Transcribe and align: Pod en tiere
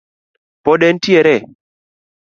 Pod 0.65 0.81
en 0.89 0.95
tiere 1.03 1.35